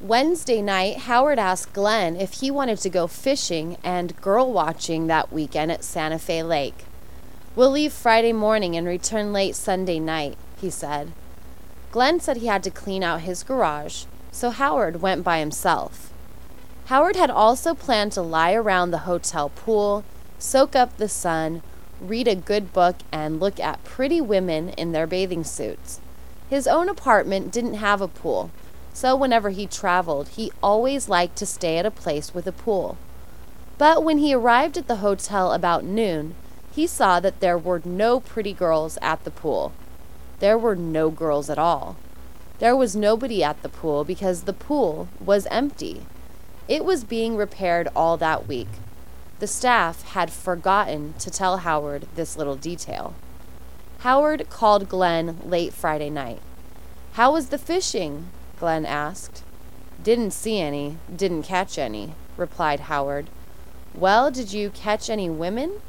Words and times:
Wednesday 0.00 0.62
night, 0.62 0.96
Howard 1.00 1.38
asked 1.38 1.74
Glenn 1.74 2.16
if 2.16 2.40
he 2.40 2.50
wanted 2.50 2.78
to 2.78 2.88
go 2.88 3.06
fishing 3.06 3.76
and 3.84 4.18
girl 4.22 4.50
watching 4.50 5.08
that 5.08 5.30
weekend 5.30 5.70
at 5.70 5.84
Santa 5.84 6.18
Fe 6.18 6.42
Lake. 6.42 6.86
We'll 7.54 7.72
leave 7.72 7.92
Friday 7.92 8.32
morning 8.32 8.74
and 8.76 8.86
return 8.86 9.34
late 9.34 9.54
Sunday 9.54 9.98
night, 9.98 10.38
he 10.58 10.70
said. 10.70 11.12
Glenn 11.92 12.18
said 12.18 12.38
he 12.38 12.46
had 12.46 12.62
to 12.62 12.70
clean 12.70 13.02
out 13.02 13.20
his 13.20 13.42
garage, 13.42 14.04
so 14.32 14.48
Howard 14.48 15.02
went 15.02 15.22
by 15.22 15.38
himself. 15.38 16.10
Howard 16.86 17.16
had 17.16 17.30
also 17.30 17.74
planned 17.74 18.12
to 18.12 18.22
lie 18.22 18.54
around 18.54 18.92
the 18.92 18.98
hotel 19.04 19.50
pool, 19.50 20.02
soak 20.38 20.74
up 20.74 20.96
the 20.96 21.10
sun, 21.10 21.60
read 22.00 22.26
a 22.26 22.34
good 22.34 22.72
book, 22.72 22.96
and 23.12 23.38
look 23.38 23.60
at 23.60 23.84
pretty 23.84 24.22
women 24.22 24.70
in 24.70 24.92
their 24.92 25.06
bathing 25.06 25.44
suits. 25.44 26.00
His 26.48 26.66
own 26.66 26.88
apartment 26.88 27.52
didn't 27.52 27.74
have 27.74 28.00
a 28.00 28.08
pool, 28.08 28.50
so 28.92 29.16
whenever 29.16 29.50
he 29.50 29.66
traveled, 29.66 30.30
he 30.30 30.52
always 30.62 31.08
liked 31.08 31.36
to 31.36 31.46
stay 31.46 31.78
at 31.78 31.86
a 31.86 31.90
place 31.90 32.34
with 32.34 32.46
a 32.46 32.52
pool. 32.52 32.96
But 33.78 34.04
when 34.04 34.18
he 34.18 34.34
arrived 34.34 34.76
at 34.76 34.88
the 34.88 34.96
hotel 34.96 35.52
about 35.52 35.84
noon, 35.84 36.34
he 36.72 36.86
saw 36.86 37.20
that 37.20 37.40
there 37.40 37.58
were 37.58 37.82
no 37.84 38.20
pretty 38.20 38.52
girls 38.52 38.98
at 39.00 39.24
the 39.24 39.30
pool. 39.30 39.72
There 40.40 40.58
were 40.58 40.76
no 40.76 41.10
girls 41.10 41.48
at 41.50 41.58
all. 41.58 41.96
There 42.58 42.76
was 42.76 42.94
nobody 42.94 43.42
at 43.42 43.62
the 43.62 43.68
pool 43.68 44.04
because 44.04 44.42
the 44.42 44.52
pool 44.52 45.08
was 45.18 45.46
empty. 45.50 46.02
It 46.68 46.84
was 46.84 47.04
being 47.04 47.36
repaired 47.36 47.88
all 47.96 48.16
that 48.18 48.46
week. 48.46 48.68
The 49.38 49.46
staff 49.46 50.02
had 50.02 50.30
forgotten 50.30 51.14
to 51.18 51.30
tell 51.30 51.58
Howard 51.58 52.06
this 52.14 52.36
little 52.36 52.56
detail. 52.56 53.14
Howard 54.00 54.48
called 54.50 54.88
Glenn 54.88 55.38
late 55.42 55.72
Friday 55.72 56.10
night. 56.10 56.40
How 57.12 57.32
was 57.32 57.48
the 57.48 57.58
fishing? 57.58 58.28
Glenn 58.60 58.84
asked. 58.84 59.42
Didn't 60.04 60.32
see 60.32 60.60
any, 60.60 60.98
didn't 61.14 61.44
catch 61.44 61.78
any, 61.78 62.12
replied 62.36 62.80
Howard. 62.80 63.30
Well, 63.94 64.30
did 64.30 64.52
you 64.52 64.68
catch 64.68 65.08
any 65.08 65.30
women? 65.30 65.80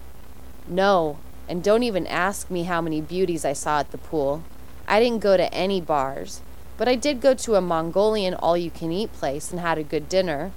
No, 0.68 1.18
and 1.50 1.62
don't 1.62 1.84
even 1.84 2.08
ask 2.08 2.50
me 2.50 2.64
how 2.64 2.80
many 2.80 3.02
beauties 3.02 3.44
I 3.44 3.52
saw 3.52 3.80
at 3.80 3.92
the 3.92 3.98
pool. 3.98 4.44
I 4.88 5.02
didn't 5.02 5.20
go 5.20 5.36
to 5.36 5.54
any 5.54 5.82
bars, 5.82 6.40
but 6.78 6.88
I 6.88 6.96
did 6.96 7.20
go 7.20 7.34
to 7.34 7.56
a 7.56 7.62
Mongolian 7.62 8.36
all 8.36 8.56
you 8.56 8.72
can 8.72 8.94
eat 8.94 9.12
place 9.12 9.52
and 9.52 9.60
had 9.60 9.78
a 9.78 9.84
good 9.84 10.08
dinner. 10.08 10.52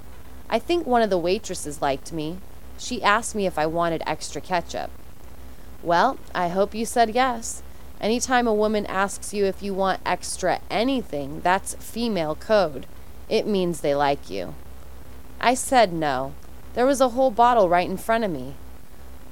I 0.49 0.57
think 0.57 0.87
one 0.87 1.01
of 1.01 1.09
the 1.09 1.17
waitresses 1.17 1.81
liked 1.81 2.13
me. 2.13 2.37
She 2.77 3.03
asked 3.03 3.35
me 3.35 3.45
if 3.45 3.59
I 3.59 3.65
wanted 3.65 4.01
extra 4.07 4.39
ketchup. 4.39 4.89
Well, 5.83 6.17
I 6.33 6.47
hope 6.47 6.73
you 6.73 6.85
said 6.85 7.13
yes. 7.13 7.61
Anytime 8.01 8.47
a 8.47 8.53
woman 8.53 8.85
asks 8.85 9.33
you 9.33 9.45
if 9.45 9.63
you 9.63 9.73
want 9.73 10.01
extra 10.05 10.59
anything, 10.69 11.41
that's 11.41 11.75
female 11.75 12.35
code. 12.35 12.85
It 13.29 13.47
means 13.47 13.81
they 13.81 13.95
like 13.95 14.29
you. 14.29 14.53
I 15.39 15.53
said 15.53 15.93
no. 15.93 16.33
There 16.73 16.85
was 16.85 17.01
a 17.01 17.09
whole 17.09 17.31
bottle 17.31 17.69
right 17.69 17.89
in 17.89 17.97
front 17.97 18.23
of 18.23 18.31
me. 18.31 18.55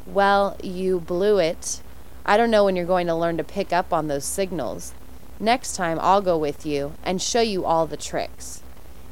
Well, 0.06 0.58
you 0.64 1.00
blew 1.00 1.38
it. 1.40 1.82
I 2.26 2.38
don't 2.38 2.52
know 2.52 2.66
when 2.66 2.76
you're 2.76 2.86
going 2.86 3.08
to 3.08 3.16
learn 3.16 3.38
to 3.38 3.44
pick 3.44 3.74
up 3.74 3.92
on 3.92 4.08
those 4.08 4.26
signals. 4.26 4.94
Next 5.40 5.76
time 5.76 5.98
I'll 6.02 6.22
go 6.22 6.38
with 6.38 6.66
you 6.66 6.94
and 7.04 7.22
show 7.22 7.42
you 7.42 7.66
all 7.66 7.86
the 7.86 7.98
tricks. 7.98 8.62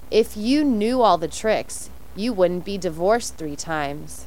If 0.10 0.38
you 0.38 0.64
knew 0.64 1.02
all 1.02 1.18
the 1.18 1.28
tricks, 1.28 1.90
you 2.16 2.34
wouldn't 2.34 2.66
be 2.66 2.78
divorced 2.78 3.36
three 3.36 3.56
times. 3.56 4.26